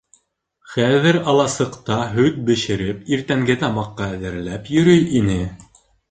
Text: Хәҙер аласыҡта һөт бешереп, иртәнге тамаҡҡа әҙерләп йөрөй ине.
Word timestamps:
Хәҙер 0.75 1.17
аласыҡта 1.33 1.97
һөт 2.15 2.39
бешереп, 2.47 3.03
иртәнге 3.17 3.57
тамаҡҡа 3.65 4.07
әҙерләп 4.15 4.71
йөрөй 4.79 5.05
ине. 5.21 5.37